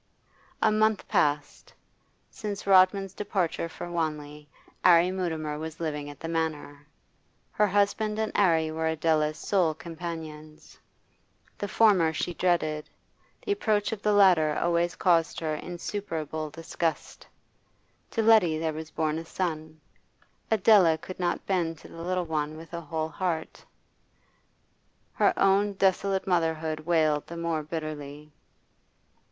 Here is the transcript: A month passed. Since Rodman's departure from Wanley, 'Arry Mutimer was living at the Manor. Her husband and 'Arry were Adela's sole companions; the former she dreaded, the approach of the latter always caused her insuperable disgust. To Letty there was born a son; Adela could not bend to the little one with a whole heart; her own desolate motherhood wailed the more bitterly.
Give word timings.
A 0.63 0.71
month 0.71 1.07
passed. 1.07 1.75
Since 2.31 2.65
Rodman's 2.65 3.13
departure 3.13 3.69
from 3.69 3.93
Wanley, 3.93 4.49
'Arry 4.83 5.11
Mutimer 5.11 5.59
was 5.59 5.79
living 5.79 6.09
at 6.09 6.19
the 6.19 6.27
Manor. 6.27 6.87
Her 7.51 7.67
husband 7.67 8.17
and 8.17 8.31
'Arry 8.33 8.71
were 8.71 8.87
Adela's 8.87 9.37
sole 9.37 9.75
companions; 9.75 10.79
the 11.59 11.67
former 11.67 12.13
she 12.13 12.33
dreaded, 12.33 12.89
the 13.43 13.51
approach 13.51 13.91
of 13.91 14.01
the 14.01 14.11
latter 14.11 14.57
always 14.59 14.95
caused 14.95 15.39
her 15.39 15.53
insuperable 15.53 16.49
disgust. 16.49 17.27
To 18.09 18.23
Letty 18.23 18.57
there 18.57 18.73
was 18.73 18.89
born 18.89 19.19
a 19.19 19.25
son; 19.25 19.79
Adela 20.49 20.97
could 20.97 21.19
not 21.19 21.45
bend 21.45 21.77
to 21.77 21.87
the 21.87 22.01
little 22.01 22.25
one 22.25 22.57
with 22.57 22.73
a 22.73 22.81
whole 22.81 23.09
heart; 23.09 23.63
her 25.13 25.31
own 25.37 25.73
desolate 25.73 26.25
motherhood 26.25 26.79
wailed 26.79 27.27
the 27.27 27.37
more 27.37 27.61
bitterly. 27.61 28.31